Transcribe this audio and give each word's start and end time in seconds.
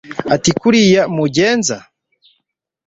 ati 0.33 0.49
ni 0.51 0.57
kuriya 0.59 1.01
mugenza 1.15 1.77